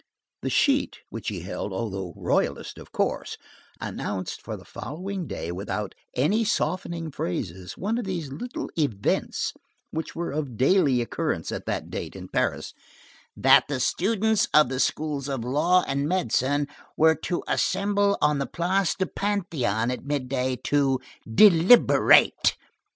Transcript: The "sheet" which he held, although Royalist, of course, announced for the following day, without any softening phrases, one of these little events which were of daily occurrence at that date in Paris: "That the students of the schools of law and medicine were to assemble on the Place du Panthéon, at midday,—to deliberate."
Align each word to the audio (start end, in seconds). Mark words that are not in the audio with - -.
The 0.41 0.49
"sheet" 0.49 0.97
which 1.11 1.27
he 1.27 1.41
held, 1.41 1.71
although 1.71 2.11
Royalist, 2.17 2.79
of 2.79 2.91
course, 2.91 3.37
announced 3.79 4.41
for 4.41 4.57
the 4.57 4.65
following 4.65 5.27
day, 5.27 5.51
without 5.51 5.93
any 6.15 6.43
softening 6.43 7.11
phrases, 7.11 7.77
one 7.77 7.99
of 7.99 8.05
these 8.05 8.31
little 8.31 8.71
events 8.75 9.53
which 9.91 10.15
were 10.15 10.31
of 10.31 10.57
daily 10.57 11.01
occurrence 11.01 11.51
at 11.51 11.67
that 11.67 11.91
date 11.91 12.15
in 12.15 12.29
Paris: 12.29 12.73
"That 13.37 13.67
the 13.67 13.79
students 13.79 14.47
of 14.55 14.69
the 14.69 14.79
schools 14.79 15.29
of 15.29 15.43
law 15.43 15.83
and 15.87 16.09
medicine 16.09 16.67
were 16.97 17.13
to 17.25 17.43
assemble 17.47 18.17
on 18.23 18.39
the 18.39 18.47
Place 18.47 18.95
du 18.95 19.05
Panthéon, 19.05 19.93
at 19.93 20.03
midday,—to 20.03 20.99
deliberate." 21.31 22.57